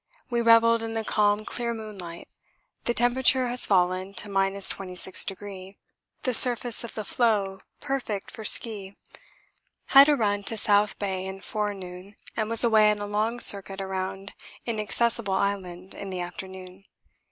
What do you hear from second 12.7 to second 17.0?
on a long circuit around Inaccessible Island in the afternoon.